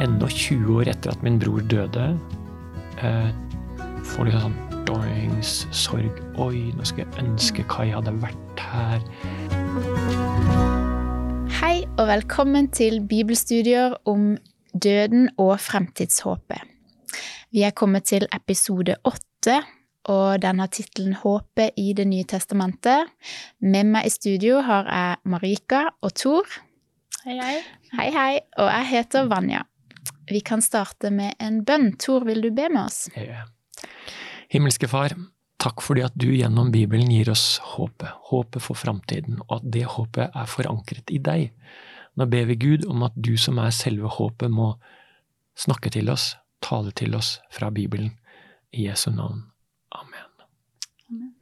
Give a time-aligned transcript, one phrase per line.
[0.00, 2.06] ennå 20 år etter at min bror døde,
[3.04, 3.30] eh,
[4.04, 9.02] får liksom sånn doings, sorg Oi, nå skulle jeg ønske Kai hadde vært her.
[11.60, 14.38] Hei og velkommen til bibelstudier om
[14.72, 16.64] døden og fremtidshåpet.
[17.52, 19.60] Vi er kommet til episode åtte,
[20.08, 23.10] og den har tittelen 'Håpet i Det nye testamentet'.
[23.60, 26.44] Med meg i studio har jeg Marika og Tor.
[27.24, 27.56] Hei, hei.
[27.92, 28.38] Hei, hei.
[28.56, 29.62] Og jeg heter Vanja.
[30.30, 31.92] Vi kan starte med en bønn.
[31.98, 33.08] Tor, vil du be med oss?
[33.18, 33.48] Ja.
[34.50, 35.14] Himmelske Far,
[35.62, 39.84] takk fordi at du gjennom Bibelen gir oss håpet, håpet for framtiden, og at det
[39.90, 41.50] håpet er forankret i deg.
[42.18, 44.72] Nå ber vi Gud om at du som er selve håpet, må
[45.58, 48.14] snakke til oss, tale til oss fra Bibelen.
[48.70, 49.48] I Jesu navn.
[49.90, 51.34] Amen.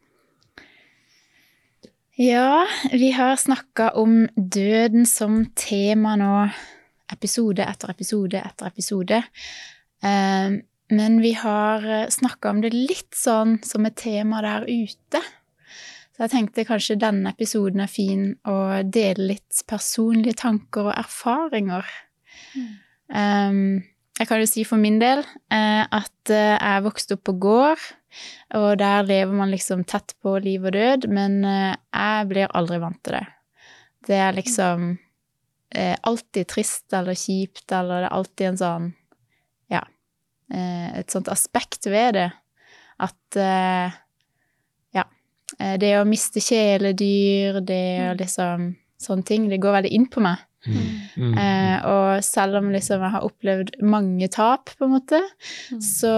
[2.17, 6.49] Ja, vi har snakka om døden som tema nå,
[7.13, 9.23] episode etter episode etter episode.
[10.03, 10.59] Eh,
[10.91, 15.21] Men vi har snakka om det litt sånn som et tema der ute.
[16.17, 21.85] Så jeg tenkte kanskje denne episoden er fin å dele litt personlige tanker og erfaringer.
[23.13, 23.85] Um,
[24.19, 27.85] jeg kan jo si for min del eh, at eh, jeg vokste opp på gård,
[28.59, 32.81] og der lever man liksom tett på liv og død, men eh, jeg blir aldri
[32.83, 33.27] vant til det.
[34.09, 34.89] Det er liksom
[35.75, 38.89] eh, alltid trist eller kjipt, eller det er alltid en sånn
[39.71, 39.83] Ja,
[40.53, 42.33] eh, et sånt aspekt ved det.
[43.01, 43.93] At eh,
[44.95, 45.05] Ja.
[45.61, 49.49] eh, Det å miste kjæledyr, det å liksom Sånne ting.
[49.49, 50.39] Det går veldig inn på meg.
[50.67, 50.87] Mm.
[51.17, 51.35] Mm.
[51.39, 55.21] Eh, og selv om liksom jeg har opplevd mange tap, på en måte,
[55.71, 55.79] Mm.
[55.81, 56.11] så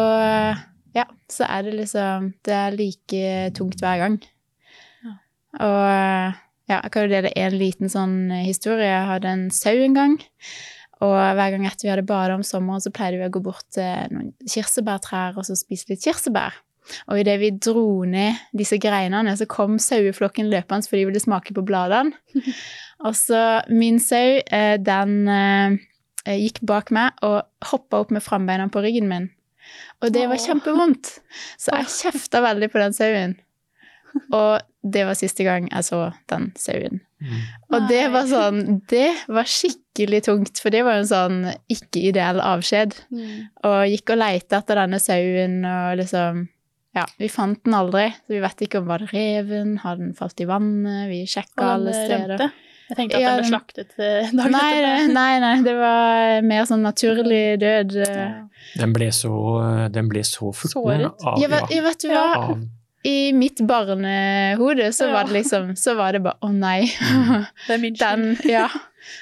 [0.94, 4.16] ja, så er det liksom Det er like tungt hver gang.
[5.04, 5.12] Ja.
[5.60, 6.34] Og
[6.70, 8.88] ja, jeg kan jo dele en liten sånn historie.
[8.88, 10.16] Jeg hadde en sau en gang.
[11.00, 13.66] Og hver gang etter vi hadde bada om sommeren, så pleide vi å gå bort
[13.74, 16.58] til noen kirsebærtrær og så spise litt kirsebær.
[17.10, 21.54] Og idet vi dro ned disse greinene, så kom saueflokken løpende for de ville smake
[21.56, 22.16] på bladene.
[23.06, 25.76] Og så min sau, eh, den eh,
[26.36, 29.30] gikk bak meg og hoppa opp med frambeina på ryggen min.
[30.04, 31.14] Og det var kjempevondt.
[31.62, 33.38] Så jeg kjefta veldig på den sauen.
[34.32, 35.98] Og det var siste gang jeg så
[36.32, 37.00] den sauen.
[37.20, 37.40] Mm.
[37.74, 41.40] Og det var sånn Det var skikkelig tungt, for det var en sånn
[41.70, 42.96] ikke-ideell avskjed.
[43.12, 43.34] Mm.
[43.68, 46.46] Og gikk og leita etter denne sauen og liksom
[46.96, 50.14] Ja, vi fant den aldri, så vi vet ikke om var det reven, har den
[50.18, 52.32] falt i vannet, vi sjekka alle steder.
[52.34, 52.50] rømte.
[52.90, 55.12] Jeg tenkte at Ja, den ble slaktet eh, dagen Nei, etterpå.
[55.14, 57.94] nei, nei, det var mer sånn naturlig død.
[58.00, 58.24] Ja.
[58.80, 59.30] Den ble så,
[59.94, 61.22] den ble så furten Såret.
[61.22, 62.26] av, Ja, vet, vet du hva?
[62.40, 62.64] av
[63.06, 66.84] I mitt barnehode så var det liksom Så var det bare å nei.
[66.84, 67.46] Mm.
[67.66, 68.42] Det er min skyld.
[68.50, 68.66] ja.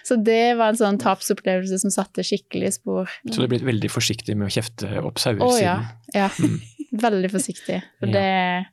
[0.05, 3.07] Så det var en sånn tapsopplevelse som satte skikkelig spor.
[3.29, 5.79] Så du er blitt veldig forsiktig med å kjefte opp sauer oh, ja.
[5.79, 6.19] siden?
[6.19, 6.29] ja.
[6.43, 6.59] Mm.
[7.07, 7.79] Veldig forsiktig.
[8.03, 8.13] Og Ja.
[8.17, 8.67] det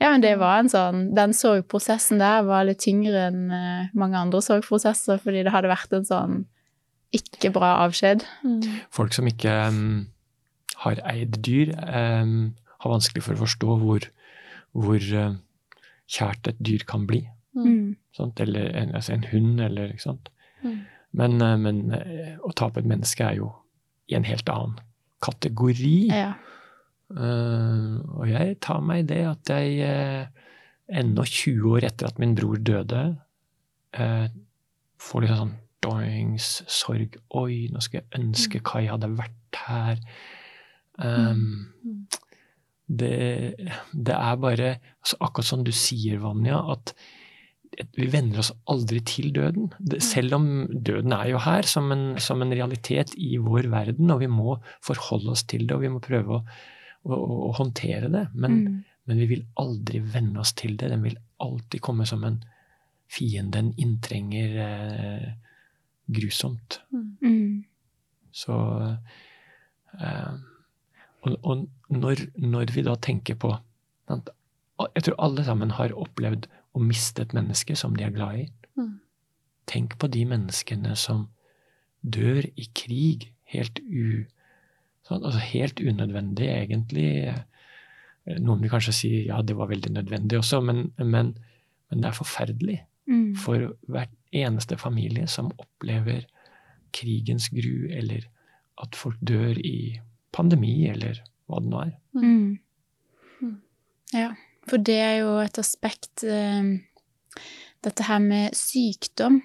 [0.00, 4.16] Ja, men det var en sånn Den sorgprosessen der var litt tyngre enn eh, mange
[4.16, 6.44] andre sorgprosesser, fordi det hadde vært en sånn
[7.16, 8.24] ikke bra avskjed.
[8.44, 8.62] Mm.
[8.92, 10.06] Folk som ikke um,
[10.82, 14.08] har eid dyr, um, har vanskelig for å forstå hvor,
[14.76, 15.38] hvor um,
[16.10, 17.22] kjært et dyr kan bli.
[17.56, 17.96] Mm.
[18.16, 18.40] Sant?
[18.42, 20.30] Eller en, altså en hund, eller ikke sant.
[20.62, 20.80] Mm.
[21.16, 23.52] Men, uh, men uh, å tape et menneske er jo
[24.10, 24.76] i en helt annen
[25.24, 25.96] kategori.
[26.12, 26.34] Ja.
[27.10, 30.48] Uh, og jeg tar meg i det at jeg uh,
[30.90, 33.04] ennå 20 år etter at min bror døde,
[33.98, 34.26] uh,
[35.02, 40.02] får litt sånn doings, sorg Oi, nå skulle jeg ønske Kai hadde vært her.
[40.98, 42.06] Um, Mm.
[42.86, 43.54] Det,
[43.92, 46.94] det er bare altså Akkurat som du sier, Vanja, at
[47.98, 49.66] vi venner oss aldri til døden.
[49.78, 54.10] Det, selv om døden er jo her som en, som en realitet i vår verden,
[54.14, 56.42] og vi må forholde oss til det, og vi må prøve å,
[57.10, 57.18] å,
[57.50, 58.28] å håndtere det.
[58.34, 58.78] Men, Mm.
[59.06, 60.88] men vi vil aldri venne oss til det.
[60.90, 62.38] Den vil alltid komme som en
[63.12, 64.56] fiende, en inntrenger.
[64.64, 65.28] Eh,
[66.06, 66.80] grusomt.
[66.94, 67.64] Mm.
[68.30, 68.56] Så
[70.00, 70.34] eh,
[71.26, 73.54] Og, og når, når vi da tenker på
[74.08, 74.30] sant,
[74.94, 76.46] Jeg tror alle sammen har opplevd
[76.76, 78.46] å miste et menneske som de er glad i.
[78.76, 78.98] Mm.
[79.66, 81.28] Tenk på de menneskene som
[82.02, 84.26] dør i krig helt u...
[85.06, 87.08] Sånn, altså helt unødvendig, egentlig.
[88.42, 91.32] Noen vil kanskje si ja, det var veldig nødvendig også, men, men,
[91.88, 93.36] men det er forferdelig Mm.
[93.38, 96.24] for hver eneste familie som opplever
[96.96, 98.26] krigens gru, eller
[98.82, 100.00] at folk dør i
[100.32, 101.92] pandemi, eller hva det nå er.
[102.16, 102.58] Mm.
[103.40, 103.56] Mm.
[104.14, 104.30] Ja,
[104.68, 106.72] for det er jo et aspekt eh,
[107.84, 109.42] Dette her med sykdom.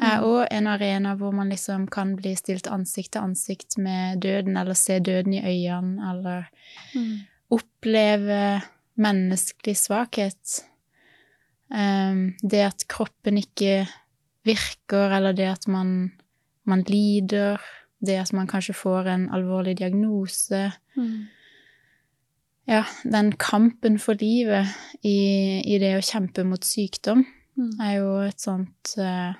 [0.00, 4.56] er òg en arena hvor man liksom kan bli stilt ansikt til ansikt med døden,
[4.56, 6.48] eller se døden i øynene, eller
[6.94, 7.18] Mm.
[7.50, 8.62] oppleve
[8.96, 10.64] menneskelig svakhet.
[11.70, 13.86] Um, det at kroppen ikke
[14.44, 16.12] virker, eller det at man,
[16.64, 17.60] man lider,
[18.00, 20.72] det at man kanskje får en alvorlig diagnose.
[20.96, 21.26] Mm.
[22.70, 24.68] Ja, den kampen for livet
[25.02, 27.26] i, i det å kjempe mot sykdom
[27.58, 27.72] Mm.
[27.82, 29.34] er jo et sånt uh,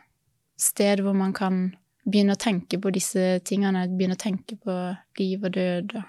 [0.58, 1.60] sted hvor man kan
[2.04, 4.74] begynne å tenke på disse tingene, begynne å tenke på
[5.20, 6.08] liv og død og,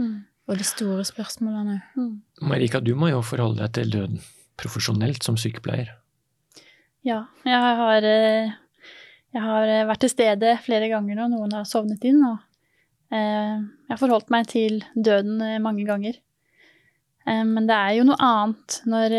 [0.00, 0.24] Mm.
[0.48, 1.76] og de store spørsmålene.
[1.94, 2.16] Mm.
[2.42, 4.18] Marika, du må jo forholde deg til døden
[4.58, 5.92] profesjonelt som sykepleier.
[7.04, 8.50] Ja, jeg har, eh,
[9.36, 12.38] jeg har eh, vært til stede flere ganger når noen har sovnet inn, og
[13.12, 16.16] eh, jeg har forholdt meg til døden eh, mange ganger.
[17.26, 19.16] Eh, Men det er jo noe annet når,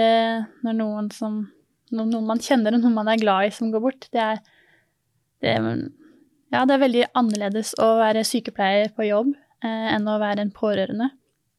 [0.65, 1.43] når noen, som,
[1.93, 4.09] noen, man kjenner og noen man er glad i, som går bort.
[4.13, 4.41] Det er,
[5.45, 5.53] det
[6.47, 9.33] ja, det er veldig annerledes å være sykepleier på jobb
[9.67, 11.09] enn å være en pårørende.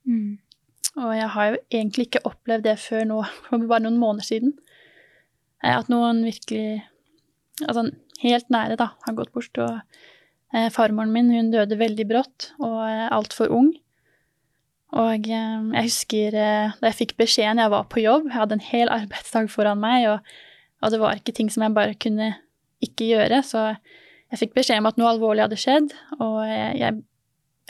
[0.09, 0.39] Mm.
[0.99, 4.55] Og jeg har jo egentlig ikke opplevd det før nå, for bare noen måneder siden.
[5.63, 6.87] At noen virkelig
[7.67, 7.89] Altså
[8.23, 9.61] helt nære, da, har gått bort.
[9.63, 13.73] Og eh, farmoren min, hun døde veldig brått og eh, altfor ung.
[14.99, 18.59] Og eh, jeg husker eh, da jeg fikk beskjeden jeg var på jobb, jeg hadde
[18.59, 20.35] en hel arbeidsdag foran meg, og,
[20.83, 22.33] og det var ikke ting som jeg bare kunne
[22.85, 23.71] ikke gjøre, så
[24.29, 27.01] jeg fikk beskjed om at noe alvorlig hadde skjedd, og jeg, jeg,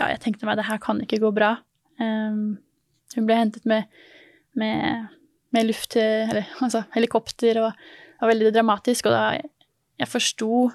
[0.00, 1.54] ja, jeg tenkte meg det her kan ikke gå bra.
[2.02, 2.58] Um,
[3.14, 3.86] hun ble hentet med,
[4.58, 5.06] med,
[5.54, 9.06] med luft, eller altså helikopter, og det var veldig dramatisk.
[9.08, 9.22] Og da
[9.98, 10.68] jeg forsto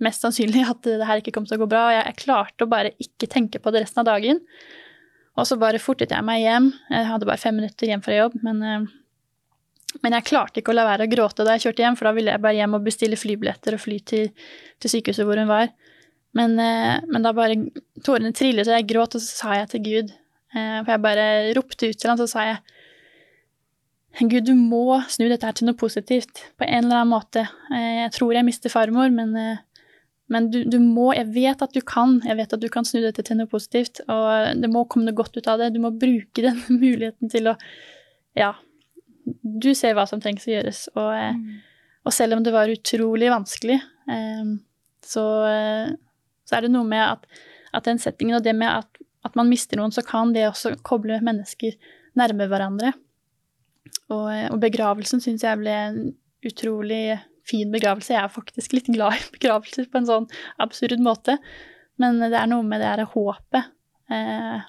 [0.00, 2.64] mest sannsynlig at det her ikke kom til å gå bra, og jeg, jeg klarte
[2.64, 4.40] å bare ikke tenke på det resten av dagen.
[5.38, 6.70] Og så bare fortet jeg meg hjem.
[6.90, 8.88] Jeg hadde bare fem minutter hjem fra jobb, men, eh,
[10.00, 12.14] men jeg klarte ikke å la være å gråte da jeg kjørte hjem, for da
[12.16, 14.32] ville jeg bare hjem og bestille flybilletter og fly til,
[14.80, 15.70] til sykehuset hvor hun var.
[16.36, 17.58] Men, eh, men da bare
[18.06, 20.18] tårene trillet, og jeg gråt, og så sa jeg til Gud
[20.50, 22.78] Eh, For jeg bare ropte ut til han, så sa jeg
[24.18, 27.44] Gud, du må snu dette her til noe positivt på en eller annen måte.
[27.72, 29.84] Eh, Jeg tror jeg mister farmor, men, eh,
[30.28, 32.18] men du, du må Jeg vet at du kan.
[32.26, 35.16] Jeg vet at du kan snu dette til noe positivt, og det må komme noe
[35.16, 35.72] godt ut av det.
[35.74, 37.56] Du må bruke den muligheten til å
[38.38, 38.54] Ja.
[39.42, 40.88] Du ser hva som trengs å gjøres.
[40.96, 41.60] Og, mm.
[42.08, 43.78] og selv om det var utrolig vanskelig,
[44.10, 44.54] eh,
[45.06, 45.92] så, eh,
[46.48, 47.44] så er det noe med at,
[47.76, 50.74] at den settingen og det med at at man mister noen, så kan det også
[50.86, 51.76] koble mennesker
[52.18, 52.94] nærme hverandre.
[54.10, 56.00] Og, og begravelsen syns jeg ble en
[56.46, 58.14] utrolig fin begravelse.
[58.14, 60.28] Jeg er faktisk litt glad i begravelser på en sånn
[60.62, 61.38] absurd måte.
[62.00, 63.72] Men det er noe med det her håpet
[64.12, 64.68] eh,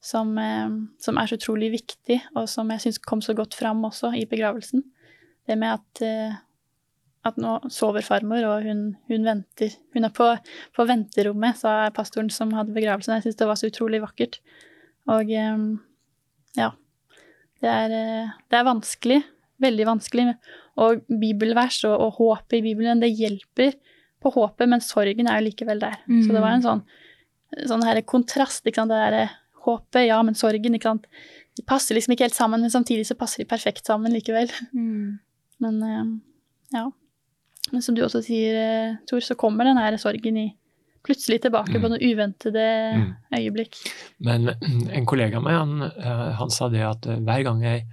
[0.00, 0.68] som, eh,
[1.02, 4.26] som, er så utrolig viktig, og som jeg syns kom så godt fram også i
[4.30, 4.84] begravelsen.
[5.48, 6.38] Det med at, eh,
[7.26, 9.74] at nå sover farmor, og hun, hun venter.
[9.96, 10.30] Hun er på,
[10.76, 13.18] på, venterommet, sa pastoren som hadde begravelsen.
[13.18, 14.40] Jeg syns det var så utrolig vakkert.
[15.10, 15.66] Og eh,
[16.60, 16.70] ja.
[17.60, 19.20] Det er, eh, det er vanskelig.
[19.60, 20.26] Veldig vanskelig.
[20.80, 23.76] Og bibelvers og, og håpet i Bibelen, det hjelper
[24.20, 25.98] på håpet, men sorgen er jo likevel der.
[26.08, 26.22] Mm.
[26.24, 26.80] Så det var en sånn,
[27.68, 28.64] sånn her kontrast.
[28.64, 29.26] Det derre
[29.66, 31.08] håpet, ja, men sorgen, ikke sant.
[31.58, 34.52] De passer liksom ikke helt sammen, men samtidig så passer de perfekt sammen likevel.
[34.72, 35.18] Mm.
[35.60, 35.76] Men
[36.72, 36.86] ja.
[37.68, 40.46] Men som du også sier, Tor, så kommer den her sorgen i
[41.06, 41.80] plutselig tilbake mm.
[41.82, 42.66] på noen uventede
[42.96, 43.08] mm.
[43.38, 43.80] øyeblikk.
[44.26, 44.52] Men
[44.96, 47.86] en kollega av meg, han, han, sa det at hver gang jeg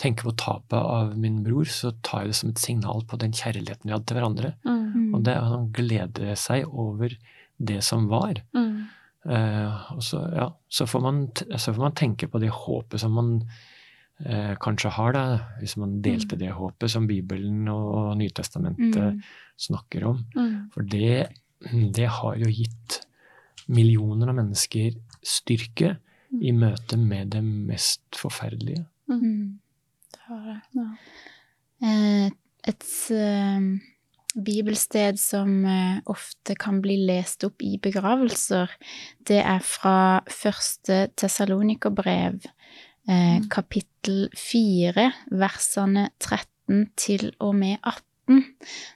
[0.00, 3.34] tenker på tapet av min bror, så tar jeg det som et signal på den
[3.36, 4.54] kjærligheten vi hadde til hverandre.
[4.66, 5.14] Mm.
[5.14, 7.14] Og det er å glede seg over
[7.62, 8.42] det som var.
[9.24, 11.22] Eh, og så, ja, så, får man,
[11.56, 13.30] så får man tenke på det håpet som man
[14.20, 15.24] eh, kanskje har, da,
[15.62, 19.22] hvis man delte det håpet som Bibelen og Nytestamentet mm.
[19.68, 20.20] snakker om.
[20.36, 20.58] Mm.
[20.74, 21.14] For det,
[21.72, 23.00] det, har jo gitt
[23.66, 26.42] millioner av mennesker styrke mm.
[26.42, 28.84] i møte med det mest forferdelige.
[29.10, 29.60] Mm.
[30.14, 30.60] Det har det.
[30.78, 30.86] Ja.
[31.84, 32.26] Eh,
[32.64, 33.66] et uh,
[34.34, 38.72] bibelsted som uh, ofte kan bli lest opp i begravelser,
[39.28, 39.96] det er fra
[40.32, 42.40] første Tessalonikerbrev
[43.08, 48.13] Eh, kapittel 4, versene 13 til og med 18.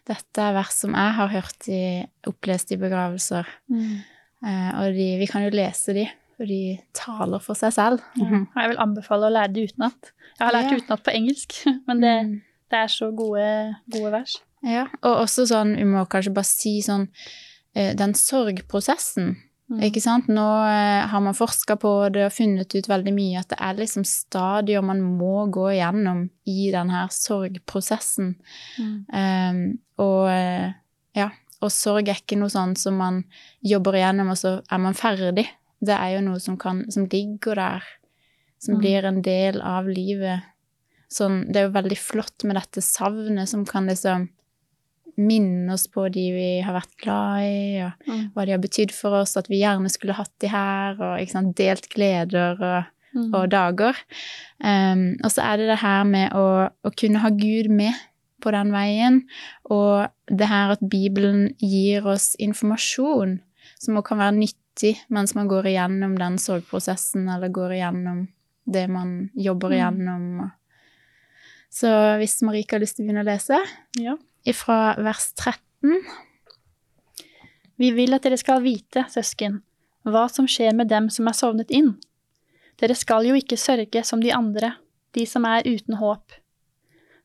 [0.09, 1.81] Dette er vers som jeg har hørt i,
[2.29, 3.49] opplest i begravelser.
[3.73, 3.99] Mm.
[4.47, 6.07] Eh, og de, vi kan jo lese de,
[6.39, 8.05] for de taler for seg selv.
[8.21, 8.45] Ja.
[8.63, 10.13] Jeg vil anbefale å lære det utenat.
[10.39, 11.59] Jeg har lært det utenat på engelsk,
[11.89, 12.35] men det, Mm.
[12.71, 13.49] det er så gode,
[13.91, 14.37] gode vers.
[14.67, 17.09] Ja, og også sånn, vi må kanskje bare si sånn,
[17.75, 19.37] eh, den sorgprosessen Mm.
[19.85, 20.29] Ikke sant?
[20.33, 23.75] Nå eh, har man forska på det og funnet ut veldig mye at det er
[23.77, 28.31] liksom stadier man må gå gjennom i denne sorgprosessen.
[28.79, 28.95] Mm.
[29.13, 29.61] Um,
[29.99, 30.73] og eh,
[31.19, 31.31] Ja.
[31.61, 33.25] Og sorg er ikke noe sånn som man
[33.67, 35.49] jobber igjennom, og så er man ferdig.
[35.83, 37.83] Det er jo noe som, kan, som ligger der,
[38.63, 38.81] som Mm.
[38.81, 40.43] blir en del av livet.
[41.11, 44.29] Sånn, det er jo veldig flott med dette savnet som kan liksom
[45.19, 48.31] minne oss på de vi har vært glad i, og Mm.
[48.35, 51.57] hva de har betydd for oss, at vi gjerne skulle hatt de her, og sant,
[51.57, 52.85] delt gleder og,
[53.15, 53.35] Mm.
[53.35, 53.97] og dager.
[54.63, 57.95] Um, og så er det det her med å, å kunne ha Gud med
[58.41, 59.23] på den veien,
[59.71, 63.41] og det her at Bibelen gir oss informasjon
[63.79, 68.29] som også kan være nyttig mens man går igjennom den sorgprosessen, eller går igjennom
[68.71, 69.75] det man jobber Mm.
[69.75, 70.53] igjennom.
[71.71, 73.59] Så hvis Marika har lyst til å begynne å lese,
[73.99, 74.17] Ja.
[74.45, 75.97] Ifra vers 13
[77.77, 79.61] Vi vil at dere skal vite, søsken,
[80.03, 81.95] hva som skjer med dem som er sovnet inn.
[82.79, 84.75] Dere skal jo ikke sørge som de andre,
[85.15, 86.35] de som er uten håp.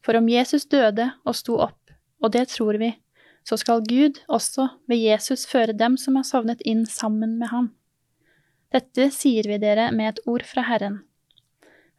[0.04, 2.92] For om Jesus døde og sto opp, og det tror vi,
[3.44, 7.72] så skal Gud også ved Jesus føre dem som er sovnet inn sammen med ham.
[8.74, 11.02] Dette sier vi dere med et ord fra Herren.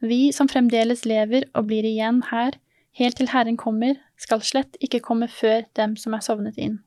[0.03, 2.57] Vi som fremdeles lever og blir igjen her,
[2.99, 6.81] helt til Herren kommer, skal slett ikke komme før dem som er sovnet inn.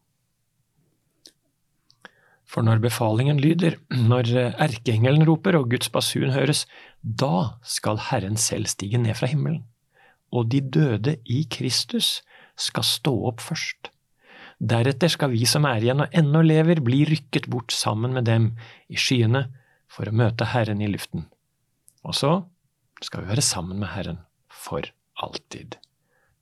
[2.48, 3.76] For når befalingen lyder,
[4.12, 6.66] når erkeengelen roper og Guds basun høres,
[7.04, 9.66] da skal Herren selv stige ned fra himmelen,
[10.32, 12.22] og de døde i Kristus
[12.58, 13.92] skal stå opp først.
[14.58, 18.54] Deretter skal vi som er igjen og ennå lever, bli rykket bort sammen med dem
[18.90, 19.46] i skyene
[19.92, 21.28] for å møte Herren i luften.
[22.08, 22.32] Og så
[23.04, 24.88] skal vi være sammen med Herren for
[25.22, 25.78] alltid.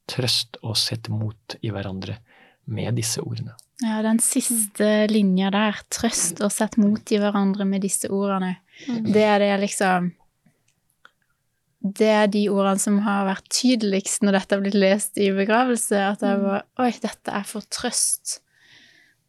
[0.10, 2.20] Trøst og sett mot i hverandre
[2.66, 3.56] med disse ordene.
[3.84, 9.24] Ja, den siste linja der, trøst og sett mot i hverandre med disse ordene, det
[9.24, 10.10] er det liksom
[11.96, 16.00] Det er de ordene som har vært tydeligst når dette har blitt lest i begravelse,
[16.02, 18.40] at jeg var Oi, dette er for trøst.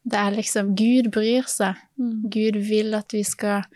[0.06, 1.76] Det er liksom Gud bryr seg.
[2.00, 2.30] Mm.
[2.32, 3.66] Gud vil at vi skal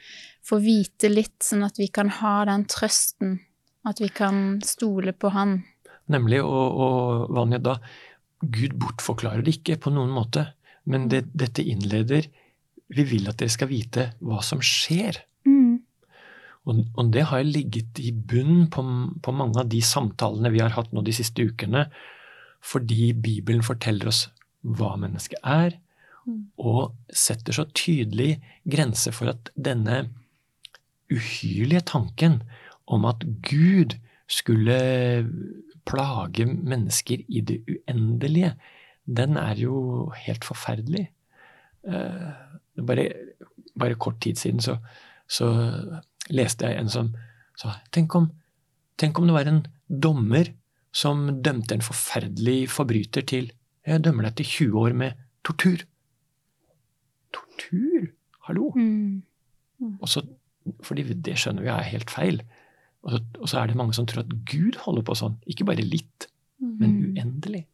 [0.46, 3.40] få vite litt, sånn at vi kan ha den trøsten.
[3.86, 5.60] At vi kan stole på Han.
[6.10, 7.76] Nemlig, og, og Vanja, da
[8.40, 10.48] Gud bortforklarer det ikke på noen måte,
[10.90, 12.30] men det, dette innleder
[12.90, 15.20] Vi vil at dere skal vite hva som skjer.
[15.46, 15.76] Mm.
[16.66, 18.82] Og, og det har ligget i bunn på,
[19.22, 21.84] på mange av de samtalene vi har hatt nå de siste ukene,
[22.58, 24.24] fordi Bibelen forteller oss
[24.66, 25.78] hva mennesket er,
[26.28, 26.50] Mm.
[26.60, 28.34] og setter så tydelig
[28.68, 30.10] grense for at denne
[31.10, 32.42] uhyrlige tanken
[32.90, 33.96] om at Gud
[34.30, 34.76] skulle
[35.88, 38.54] plage mennesker i det uendelige,
[39.06, 41.08] den er jo helt forferdelig.
[41.88, 42.30] Eh,
[42.80, 43.02] Bare,
[43.76, 44.78] bare kort tid siden så,
[45.28, 45.46] så
[46.32, 47.10] leste jeg en som
[47.58, 48.30] sa tenk om,
[48.96, 50.48] tenk om det var en dommer
[50.96, 53.50] som dømte en forferdelig forbryter til
[53.86, 55.82] Jeg dømmer deg til 20 år med tortur.
[57.34, 58.08] Tortur?
[58.46, 58.70] Hallo?
[58.76, 59.20] Mm.
[59.80, 59.94] Mm.
[60.00, 60.22] Også,
[60.86, 62.42] fordi det skjønner vi er helt feil.
[63.04, 65.38] Og så, og så er det mange som tror at Gud holder på sånn.
[65.48, 66.26] Ikke bare litt,
[66.60, 67.14] men Mm.
[67.16, 67.64] uendelig.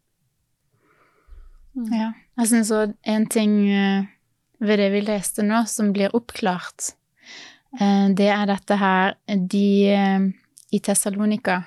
[1.92, 2.12] Ja.
[2.38, 4.06] Jeg syns òg en ting eh,
[4.64, 6.92] ved det vi leste nå, som blir oppklart,
[7.80, 10.28] eh, det er dette her De eh,
[10.72, 11.58] i Tessalonika,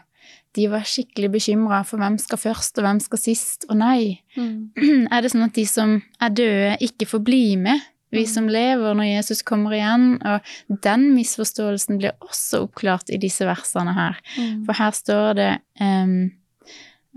[0.57, 3.65] de var skikkelig bekymra for hvem skal først, og hvem skal sist.
[3.69, 4.71] Og nei, Mm.
[5.11, 7.79] er det sånn at de som er døde, ikke får bli med?
[8.11, 8.27] Vi Mm.
[8.33, 10.19] som lever når Jesus kommer igjen.
[10.25, 10.41] Og
[10.81, 14.17] den misforståelsen blir også oppklart i disse versene her.
[14.37, 14.65] Mm.
[14.65, 16.31] For her står det um,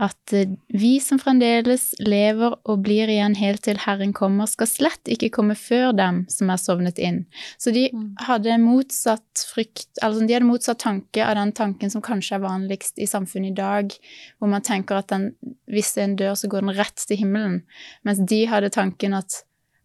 [0.01, 5.05] at eh, vi som fremdeles lever og blir igjen helt til Herren kommer, skal slett
[5.13, 7.27] ikke komme før dem som er sovnet inn.
[7.61, 8.15] Så de Mm.
[8.21, 12.99] hadde motsatt frykt, altså de hadde motsatt tanke av den tanken som kanskje er vanligst
[12.99, 13.93] i samfunnet i dag,
[14.41, 15.35] hvor man tenker at den,
[15.69, 17.63] hvis en dør, så går den rett til himmelen.
[18.05, 19.43] Mens de hadde tanken at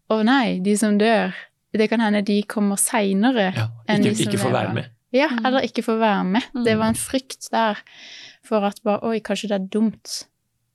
[0.09, 1.33] å nei, de som dør,
[1.77, 3.51] det kan hende de kommer seinere.
[3.55, 4.85] Ja, enn de som ikke få være med.
[5.13, 5.45] Ja, Mm.
[5.45, 6.43] eller ikke få være med.
[6.53, 6.63] Mm.
[6.65, 7.77] Det var en frykt der
[8.43, 10.23] for at bare Oi, kanskje det er dumt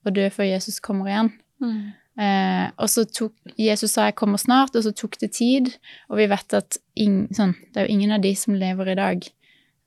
[0.06, 1.32] å dø før Jesus kommer igjen.
[1.60, 1.92] Mm.
[2.18, 5.76] Eh, og så tok Jesus sa 'jeg kommer snart', og så tok det tid.
[6.10, 8.94] Og vi vet at ing, sånn, det er jo ingen av de som lever i
[8.94, 9.28] dag,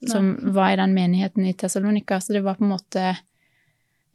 [0.08, 3.18] som var i den menigheten i Tessalonika, så det var på en måte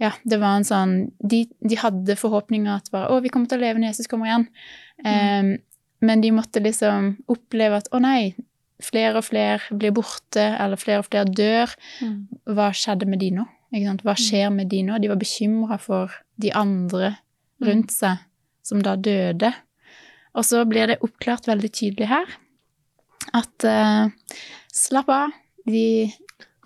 [0.00, 3.58] Ja, det var en sånn De, de hadde forhåpninger at bare 'Å, vi kommer til
[3.58, 4.46] å leve når Jesus kommer igjen'.
[5.04, 5.58] Eh,
[6.00, 8.34] men de måtte liksom oppleve at 'Å nei,
[8.80, 12.28] flere og flere blir borte', eller flere og flere dør' Mm.
[12.46, 13.44] hva skjedde med de nå?
[14.02, 14.98] Hva skjer med de nå?
[15.00, 17.18] De var bekymra for de andre
[17.62, 18.18] rundt seg
[18.64, 19.52] som da døde.
[20.34, 22.26] Og så blir det oppklart veldig tydelig her
[23.34, 24.08] at uh,
[24.72, 25.30] slapp av,
[25.66, 26.10] de,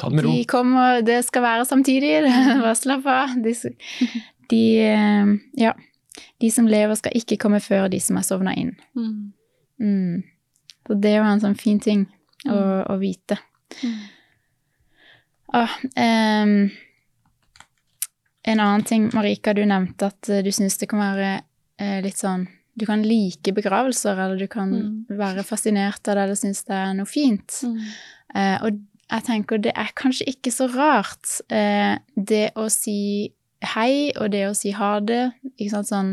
[0.01, 0.31] Ta det med ro.
[0.33, 2.13] de kommer Det skal være samtidig,
[2.65, 3.35] bare slapp av.
[3.43, 3.55] De,
[4.51, 5.35] de eh,
[5.67, 5.75] Ja.
[6.41, 8.75] De som lever, skal ikke komme før de som er sovna inn.
[8.95, 9.33] Mm.
[9.81, 10.23] Mm.
[10.87, 12.05] Så det er jo en sånn fin ting
[12.47, 12.85] å, Mm.
[12.93, 13.39] å vite.
[13.83, 13.95] Mm.
[15.55, 16.71] Ah, um,
[18.45, 21.29] en annen ting, Marika, du nevnte at eh, du syns det kan være
[21.81, 22.47] eh, litt sånn
[22.77, 25.07] Du kan like begravelser, eller du kan Mm.
[25.19, 27.61] være fascinert av det eller synes det er noe fint.
[27.63, 27.79] Mm.
[28.35, 28.81] Eh, og
[29.14, 33.33] jeg tenker det er kanskje ikke så rart, eh, det å si
[33.64, 36.12] hei og det å si ha det, ikke sant, sånn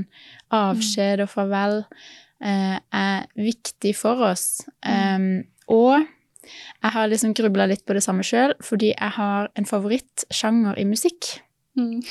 [0.55, 1.81] avskjed og farvel,
[2.41, 4.62] eh, er viktig for oss.
[4.88, 9.67] Um, og jeg har liksom grubla litt på det samme sjøl, fordi jeg har en
[9.67, 11.39] favorittsjanger i musikk,
[11.72, 12.01] Mm.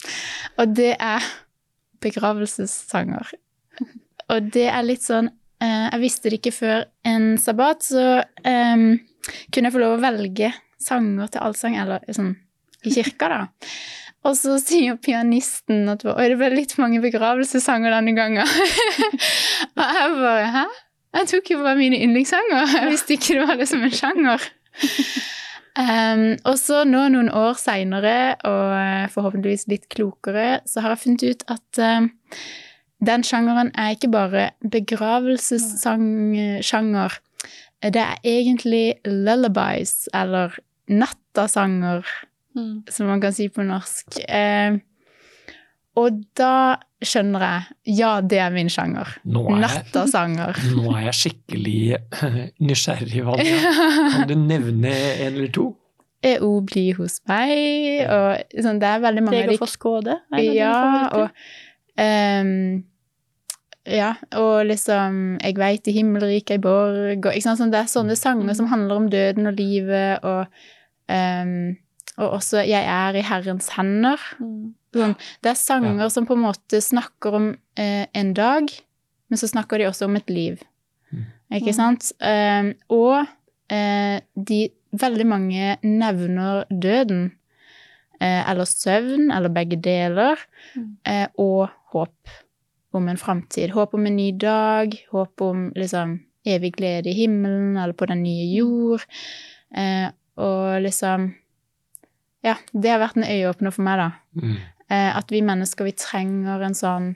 [0.58, 1.22] og det er
[2.02, 3.30] begravelsessanger.
[4.32, 5.28] Og det er litt sånn
[5.62, 8.06] eh, Jeg visste det ikke før en sabbat, så
[8.42, 8.96] em,
[9.50, 10.52] kunne jeg få lov å velge
[10.82, 12.34] sanger til allsang, eller sånn
[12.84, 13.40] i kirka, da.
[14.24, 18.48] Og så sier pianisten at Oi, det ble litt mange begravelsessanger denne gangen.
[19.76, 20.64] og jeg bare Hæ?
[21.14, 22.72] Jeg tok jo bare mine yndlingssanger.
[22.72, 24.40] Jeg visste ikke det var liksom en sjanger.
[25.74, 31.02] Um, og så nå noen år seinere, og eh, forhåpentligvis litt klokere, så har jeg
[31.02, 32.06] funnet ut at em,
[33.02, 37.10] den sjangeren er ikke bare begravelsessjanger.
[37.92, 40.56] Det er egentlig lullabies, eller
[40.88, 42.04] nattasanger,
[42.54, 42.84] Mm.
[42.88, 44.14] som man kan si på norsk.
[44.30, 44.76] Eh,
[45.98, 49.08] og da skjønner jeg Ja, det er min sjanger.
[49.26, 50.54] Er jeg, Nattasanger.
[50.76, 51.98] nå er jeg skikkelig
[52.62, 53.58] nysgjerrig, Valja.
[54.14, 55.72] Kan du nevne en eller to?
[56.24, 60.14] EO blir hos meg, og sånn, det er veldig mange av Deg de få skåde?
[60.40, 61.28] Ja, og
[62.00, 62.84] ehm,
[63.86, 67.90] Ja, og liksom 'Jeg veit i himmelriket ei borg' og ikke sant, sånn, Det er
[67.92, 70.46] sånne sanger som handler om døden og livet, og
[71.08, 71.76] um,
[72.16, 74.20] og også 'Jeg er i Herrens hender'.
[74.40, 74.74] Mm.
[74.94, 78.62] Sånn, det er sanger som på en måte snakker om eh, en dag,
[79.28, 80.62] men så snakker de også om et liv.
[81.12, 81.24] Mm.
[81.52, 81.74] Ikke Mm.
[81.74, 82.12] sant?
[82.22, 83.26] Um, og
[83.70, 87.32] eh, de veldig mange nevner døden.
[88.20, 90.36] Eh, eller søvn, eller begge deler.
[90.76, 90.96] Mm.
[91.06, 92.14] Eh, og håp
[92.94, 93.72] om en framtid.
[93.74, 98.22] Håp om en ny dag, håp om liksom evig glede i himmelen eller på den
[98.24, 99.06] nye jord.
[99.76, 101.32] Eh, og liksom
[102.44, 104.10] Ja, det har vært en øyeåpner for meg, da.
[104.36, 104.56] Mm.
[104.92, 107.06] Eh, at vi mennesker, vi trenger en sånn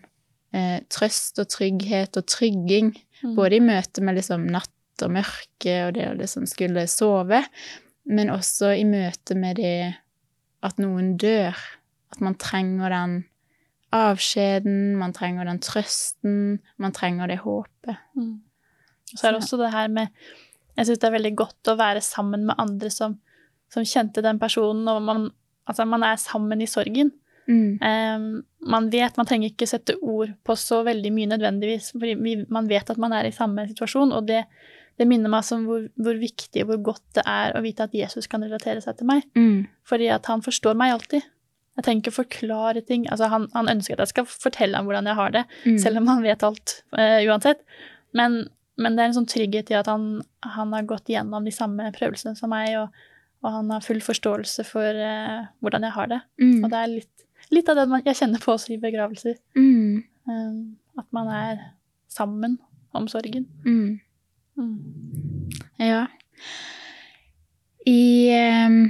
[0.57, 2.95] eh, trøst og trygghet og trygging.
[3.21, 3.35] Mm.
[3.37, 7.43] Både i møte med liksom natt og mørke og det å liksom skulle sove,
[8.09, 9.99] men også i møte med det
[10.65, 11.59] at noen dør.
[12.09, 13.19] At man trenger den
[13.95, 17.97] avskjeden, man trenger den trøsten, man trenger det håpet.
[18.17, 18.41] Mm.
[19.15, 20.09] Så er det også det her med
[20.77, 23.17] Jeg syns det er veldig godt å være sammen med andre som,
[23.73, 25.25] som kjente den personen, og man,
[25.67, 27.11] altså man er sammen i sorgen.
[27.49, 27.81] Mm.
[27.83, 28.27] Um,
[28.71, 32.69] man vet, man trenger ikke sette ord på så veldig mye nødvendigvis, for vi, man
[32.71, 34.45] vet at man er i samme situasjon, og det,
[35.01, 37.97] det minner meg om hvor, hvor viktig og hvor godt det er å vite at
[37.99, 39.65] Jesus kan relatere seg til meg, Mm.
[39.83, 41.27] fordi at han forstår meg alltid.
[41.79, 43.05] Jeg trenger ikke forklare ting.
[43.07, 45.77] Altså, han, han ønsker at jeg skal fortelle ham hvordan jeg har det, Mm.
[45.79, 47.61] selv om han vet alt uh, uansett.
[48.19, 50.09] Men, men det er en sånn trygghet i at han,
[50.43, 52.91] han har gått gjennom de samme prøvelsene som meg, og,
[53.45, 56.21] og han har full forståelse for uh, hvordan jeg har det.
[56.43, 56.59] Mm.
[56.65, 59.39] Og det er litt, litt av det man, jeg kjenner på også i begravelser.
[59.55, 60.03] Mm.
[60.29, 60.61] eh,
[60.99, 61.63] at man er
[62.11, 62.59] sammen
[62.99, 63.47] om sorgen.
[63.63, 64.01] Mm.
[64.59, 65.51] Mm.
[65.79, 66.07] Ja.
[67.87, 68.01] I
[68.67, 68.81] um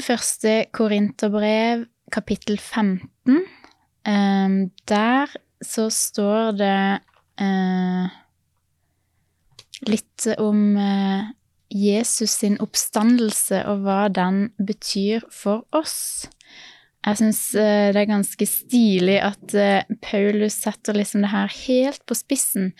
[0.00, 3.40] første Korinterbrev, kapittel 15,
[4.08, 5.28] Um, der
[5.60, 7.00] så står det
[7.42, 8.06] uh,
[9.84, 11.28] litt om uh,
[11.68, 16.30] Jesus sin oppstandelse og hva den betyr for oss.
[17.04, 22.16] Jeg syns det er ganske stilig at eh, Paulus setter liksom det her helt på
[22.18, 22.74] spissen.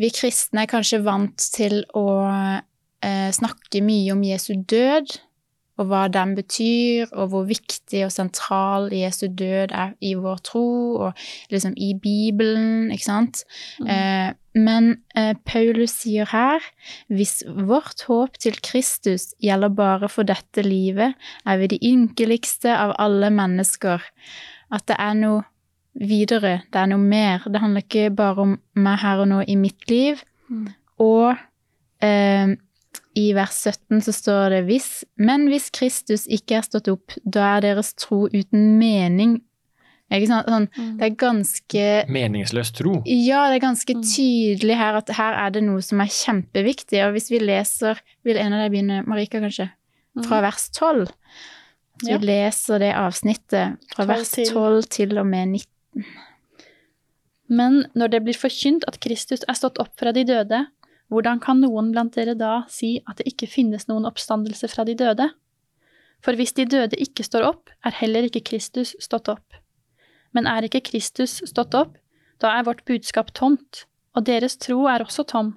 [0.00, 5.18] Vi kristne er kanskje vant til å eh, snakke mye om Jesu død,
[5.76, 10.68] og hva den betyr, og hvor viktig og sentral Jesu død er i vår tro,
[11.08, 13.42] og liksom i Bibelen, ikke sant?
[13.80, 13.90] Mm.
[13.92, 16.64] Eh, men eh, Paulus sier her
[17.12, 21.12] hvis vårt håp til Kristus gjelder bare for dette livet,
[21.44, 24.00] er vi de ynkeligste av alle mennesker.
[24.72, 25.44] At det er noe
[25.96, 27.44] videre, det er noe mer.
[27.44, 30.24] Det handler ikke bare om meg her og nå i mitt liv.
[30.48, 30.66] Mm.
[31.04, 31.36] Og
[32.04, 32.56] eh,
[33.16, 37.56] i vers 17 så står det hvis, men hvis Kristus ikke er stått opp, da
[37.56, 39.38] er deres tro uten mening.
[40.12, 40.46] Ikke sant?
[40.46, 40.98] Sånn, Mm.
[40.98, 43.02] det er ganske Meningsløs tro.
[43.06, 44.02] ja, det er ganske Mm.
[44.04, 47.00] tydelig her at her er det noe som er kjempeviktig.
[47.06, 49.70] Og hvis vi leser Vil en av deg begynne, Marika, kanskje?
[50.24, 51.06] Fra vers 12.
[51.06, 51.12] Så
[52.04, 52.08] Mm.
[52.08, 52.18] Ja.
[52.18, 56.04] vi leser det avsnittet fra 12 vers til- 12 til og med 19.
[57.48, 60.66] Men når det blir forkynt at Kristus er stått opp fra de døde,
[61.12, 64.96] hvordan kan noen blant dere da si at det ikke finnes noen oppstandelse fra de
[64.98, 65.28] døde?
[66.24, 69.60] For hvis de døde ikke står opp, er heller ikke Kristus stått opp.
[70.34, 71.94] Men er ikke Kristus stått opp,
[72.42, 75.54] da er vårt budskap tomt, og deres tro er også tom.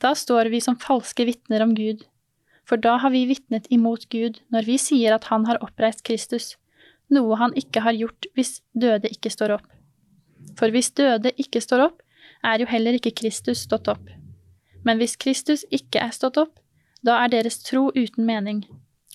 [0.00, 2.06] Da står vi som falske vitner om Gud,
[2.68, 6.56] for da har vi vitnet imot Gud når vi sier at Han har oppreist Kristus,
[7.08, 9.68] noe Han ikke har gjort hvis døde ikke står opp.
[10.58, 12.02] For hvis døde ikke står opp,
[12.44, 14.17] er jo heller ikke Kristus stått opp.
[14.88, 16.54] Men hvis Kristus ikke er stått opp,
[17.04, 18.62] da er deres tro uten mening,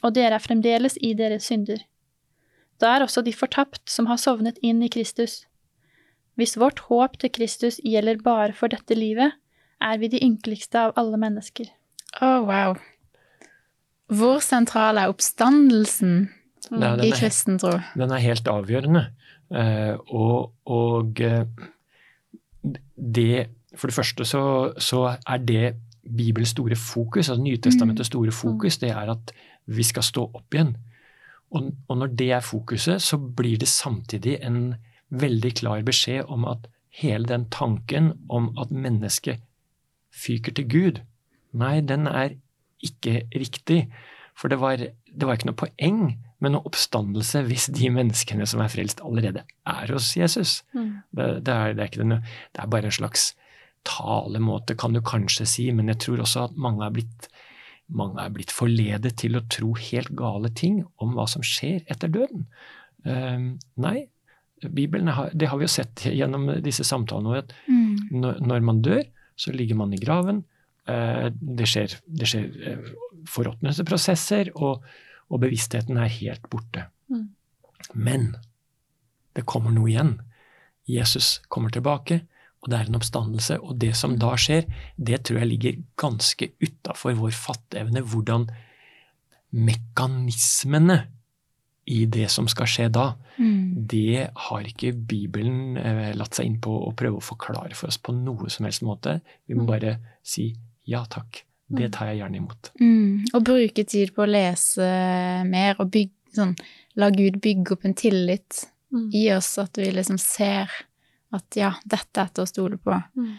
[0.05, 1.81] og dere er fremdeles i deres synder.
[2.81, 5.43] Da er også de fortapt som har sovnet inn i Kristus.
[6.37, 9.33] Hvis vårt håp til Kristus gjelder bare for dette livet,
[9.81, 11.69] er vi de ynkeligste av alle mennesker.
[12.19, 12.77] Å, oh, wow.
[14.13, 16.29] Hvor sentral er oppstandelsen
[16.69, 17.75] Ja, den i kristen tro?
[17.99, 19.07] Den er helt avgjørende.
[19.53, 21.43] Uh, og, og uh,
[22.95, 28.77] det For det første så, så er det Bibelens store fokus, altså Nytestamentets store fokus,
[28.77, 29.31] det er at
[29.65, 30.75] vi skal stå opp igjen.
[31.53, 34.75] Og, og når det er fokuset, så blir det samtidig en
[35.09, 39.41] veldig klar beskjed om at hele den tanken om at mennesket
[40.13, 40.99] fyker til Gud,
[41.53, 42.35] nei, den er
[42.83, 43.87] ikke riktig.
[44.37, 46.01] For det var, det var ikke noe poeng
[46.43, 50.61] med noe oppstandelse hvis de menneskene som er frelst, allerede er hos Jesus.
[50.73, 52.19] Det, det, er, det, er ikke det,
[52.53, 53.31] det er bare en slags
[53.87, 57.29] talemåte, kan du kanskje si, men jeg tror også at mange er blitt
[57.93, 62.09] mange er blitt forledet til å tro helt gale ting om hva som skjer etter
[62.09, 62.47] døden.
[63.05, 64.07] Uh, nei,
[64.71, 68.39] Bibelen har, det har vi jo sett gjennom disse samtalene, at Mm.
[68.47, 69.03] når, man dør,
[69.35, 70.43] så ligger man i graven.
[70.87, 72.91] Eh, det skjer, det skjer eh,
[73.29, 74.83] forråtnelsesprosesser, og,
[75.29, 76.87] og bevisstheten er helt borte.
[77.09, 77.29] Mm.
[77.93, 78.35] Men
[79.35, 80.17] det kommer noe igjen.
[80.87, 82.25] Jesus kommer tilbake,
[82.63, 83.57] og det er en oppstandelse.
[83.61, 84.63] Og det som da skjer,
[84.97, 88.01] det tror jeg ligger ganske utafor vår fatteevne.
[88.07, 88.47] Hvordan
[89.53, 91.03] mekanismene
[91.85, 93.87] i det som skal skje da, Mm.
[93.87, 97.97] det har ikke Bibelen eh, latt seg inn på å prøve å forklare for oss
[97.97, 99.21] på noe som helst måte.
[99.47, 99.67] Vi må Mm.
[99.67, 101.91] bare si ja takk, det Mm.
[101.91, 102.71] tar jeg gjerne imot.
[102.79, 103.25] Mm.
[103.33, 106.55] Og bruke tid på å lese mer og bygge, sånn,
[106.95, 108.65] la Gud bygge opp en tillit
[109.11, 110.69] i oss, at vi liksom ser
[111.33, 112.95] at ja, dette er til å stole på.
[113.17, 113.33] Mm.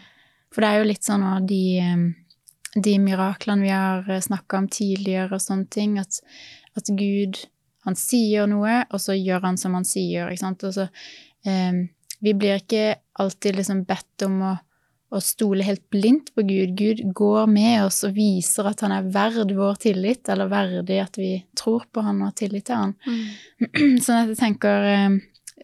[0.53, 2.05] For det er jo litt sånn av de, eh,
[2.75, 6.21] de miraklene vi har snakka om tidligere og sånne ting, at,
[6.79, 7.45] at Gud
[7.85, 10.29] han sier noe, og så gjør han som han sier.
[10.29, 10.63] ikke sant?
[10.65, 10.87] Og så,
[11.45, 11.83] eh,
[12.19, 14.53] vi blir ikke alltid liksom bedt om å,
[15.15, 16.73] å stole helt blindt på Gud.
[16.79, 21.19] Gud går med oss og viser at han er verd vår tillit, eller verdig at
[21.21, 22.95] vi tror på han og har tillit til han.
[23.05, 23.99] Mm.
[24.05, 25.19] Sånn at jeg tenker eh,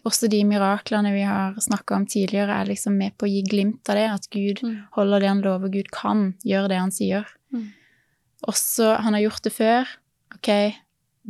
[0.08, 3.88] også de miraklene vi har snakka om tidligere, er liksom med på å gi glimt
[3.92, 4.06] av det.
[4.10, 4.78] At Gud Mm.
[4.96, 5.68] holder det han lover.
[5.68, 7.26] Gud kan gjøre det han sier.
[7.52, 7.68] Mm.
[8.48, 9.86] Også han har gjort det før.
[10.34, 10.48] Ok,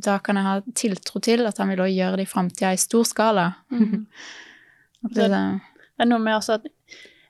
[0.00, 2.76] da kan jeg ha tiltro til at han vil også gjøre det i framtida i
[2.80, 3.48] stor skala.
[3.70, 4.06] Mm.
[5.02, 6.66] Det, Det er noe med også at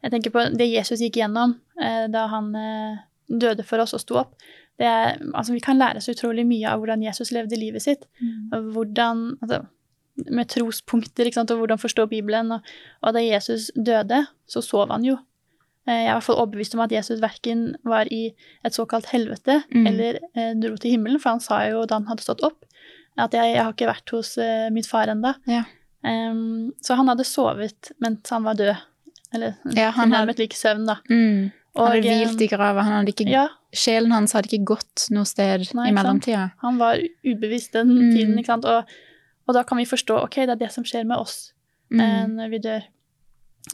[0.02, 2.98] Jeg tenker på det Jesus gikk gjennom eh, da han eh,
[3.30, 4.34] døde for oss og sto opp.
[4.76, 8.04] Det er, altså, vi kan lære så utrolig mye av hvordan Jesus levde livet sitt.
[8.52, 9.62] og Hvordan, altså,
[10.30, 12.52] med trospunkter ikke sant, og hvordan forstå Bibelen.
[12.52, 12.60] Og,
[13.02, 15.16] og da Jesus døde, så sov han jo.
[15.86, 19.06] Eh, Jeg er i hvert fall overbevist om at Jesus verken var i et såkalt
[19.10, 19.86] helvete Mm.
[19.86, 22.64] eller eh, dro til himmelen, for han sa jo da han hadde stått opp,
[23.18, 25.34] at jeg, jeg har ikke vært hos eh, mitt far enda.
[25.46, 25.64] Ja.
[26.04, 28.76] Um, så han hadde sovet mens han var død.
[29.34, 30.96] Eller Ja, han tilnærmet lik søvn, da.
[31.08, 32.82] mm, han hadde Og, eh, hvilt i grava.
[32.84, 36.50] Han hadde ikke, Ja, Sjelen hans hadde ikke gått noe sted Nei, i mellomtida.
[36.60, 38.10] han var ubevisst den Mm.
[38.12, 38.64] tiden, ikke sant.
[38.66, 38.84] Og,
[39.46, 41.52] og da kan vi forstå ok, det er det som skjer med oss
[41.92, 42.36] eh, Mm.
[42.38, 42.84] når vi dør.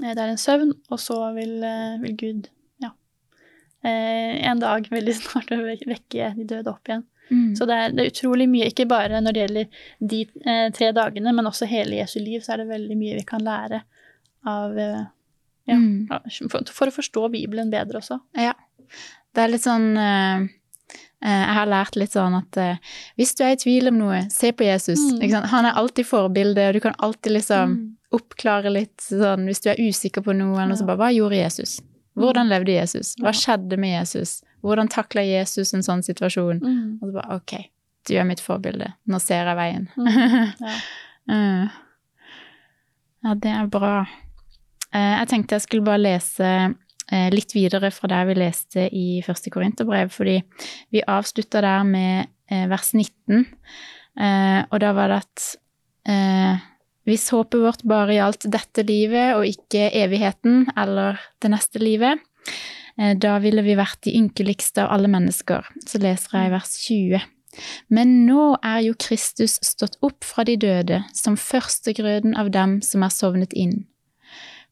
[0.02, 2.48] Eh, det er en søvn, og så vil, eh, vil Gud,
[2.82, 2.90] ja,
[3.84, 7.04] eh, en dag veldig snart vekke de døde opp igjen.
[7.30, 7.50] Mm.
[7.56, 9.66] Så det er, det er utrolig mye, ikke bare når det gjelder
[10.00, 13.24] de eh, tre dagene, men også hele Jesu liv, så er det veldig mye vi
[13.28, 13.82] kan lære
[14.48, 15.04] av eh,
[15.68, 16.06] ja, Mm.
[16.48, 18.16] for, for å forstå Bibelen bedre også.
[18.40, 18.54] Ja.
[19.36, 20.46] Det er litt sånn eh, eh,
[21.20, 22.76] Jeg har lært litt sånn at eh,
[23.18, 25.00] hvis du er i tvil om noe, se på Jesus.
[25.18, 25.44] Mm.
[25.50, 27.96] Han er alltid forbilde, og du kan alltid liksom Mm.
[28.12, 31.80] oppklare litt sånn Hvis du er usikker på noe, eller så bare Hva gjorde Jesus?
[32.16, 33.14] Hvordan levde Jesus?
[33.20, 34.42] Hva skjedde med Jesus?
[34.62, 36.60] Hvordan takla Jesus en sånn situasjon?
[36.62, 36.98] Mm.
[37.02, 37.52] Og så bare OK,
[38.08, 38.92] du er mitt forbilde.
[39.06, 39.88] Nå ser jeg veien.
[39.98, 40.54] Mm.
[40.60, 40.78] Ja.
[41.28, 41.68] Mm.
[43.24, 44.06] Ja, det er bra.
[44.94, 46.68] Eh, Jeg tenkte jeg skulle bare lese eh,
[47.32, 50.38] litt videre fra der vi leste i første Korinterbrev, fordi
[50.92, 53.46] vi avslutta der med eh, vers 19,
[54.20, 55.46] eh, og da var det at
[56.08, 56.66] eh,
[57.08, 62.20] hvis håpet vårt bare gjaldt dette livet og ikke evigheten eller det neste livet,
[62.98, 65.68] eh, da ville vi vært de ynkeligste av alle mennesker.
[65.88, 67.28] Så leser jeg vers 20.
[67.88, 73.02] Men nå er jo Kristus stått opp fra de døde som førstegrøden av dem som
[73.02, 73.86] er sovnet inn.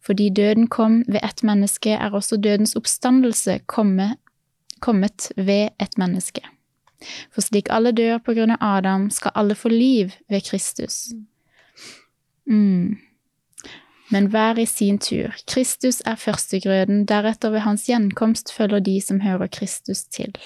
[0.07, 4.19] Fordi døden kom ved ett menneske, er også dødens oppstandelse kommet,
[4.81, 6.45] kommet ved et menneske.
[7.35, 11.11] For slik alle dør på grunn av Adam, skal alle få liv ved Kristus.
[12.47, 12.97] Mm.
[14.11, 15.35] Men hver i sin tur.
[15.51, 20.37] Kristus er førstegrøden, deretter ved hans gjenkomst følger de som hører Kristus til.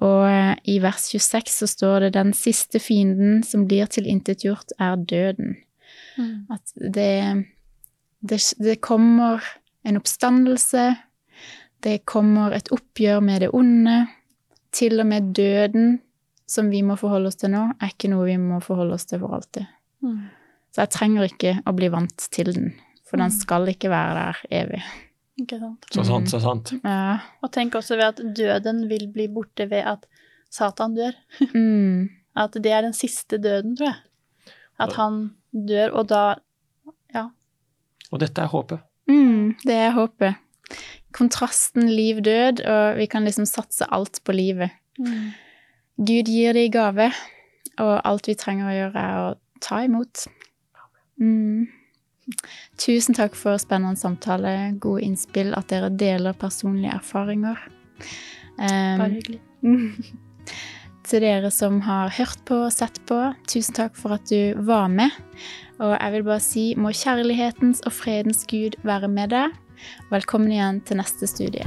[0.00, 4.96] Og eh, i vers 26 så står det den siste fienden som blir tilintetgjort, er
[4.96, 5.56] døden.
[6.16, 6.46] Mm.
[6.52, 7.46] At det,
[8.20, 9.42] det, det kommer
[9.84, 10.84] en oppstandelse,
[11.80, 14.02] det kommer et oppgjør med det onde.
[14.76, 15.96] Til og med døden,
[16.46, 19.22] som vi må forholde oss til nå, er ikke noe vi må forholde oss til
[19.22, 19.66] for alltid.
[20.04, 20.20] Mm.
[20.70, 22.68] Så jeg trenger ikke å bli vant til den,
[23.08, 23.38] for den Mm.
[23.40, 24.82] skal ikke være der evig.
[25.40, 25.86] Ikke sant.
[25.90, 26.72] Så sant, så sant.
[26.84, 27.18] Ja.
[27.42, 30.06] Og tenk også ved at døden vil bli borte ved at
[30.50, 31.14] Satan dør.
[31.54, 32.10] Mm.
[32.36, 34.52] At det er den siste døden, tror jeg.
[34.78, 36.36] At han dør, og da
[38.10, 38.82] Og dette er håpet.
[39.10, 40.38] Mm, det er håpet.
[41.16, 44.74] Kontrasten liv-død, og vi kan liksom satse alt på livet.
[46.00, 47.10] Gud gir det i gave,
[47.80, 50.26] og alt vi trenger å gjøre, er å ta imot.
[51.20, 51.68] Mm.
[52.80, 57.58] Tusen takk for spennende samtale, gode innspill, at dere deler personlige erfaringer.
[58.60, 59.40] Um, Bare hyggelig.
[61.10, 63.18] til dere som har hørt på og sett på,
[63.50, 65.10] tusen takk for at du var med.
[65.82, 69.56] Og jeg vil bare si må kjærlighetens og fredens Gud være med deg.
[70.12, 71.66] Velkommen igjen til neste studie.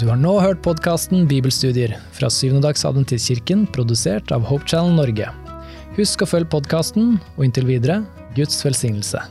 [0.00, 5.30] Du har nå hørt podkasten Bibelstudier fra Syvendedagsadventistkirken, produsert av Hope Channel Norge.
[5.98, 8.02] Husk å følge podkasten, og inntil videre
[8.36, 9.22] Guds velsignelse.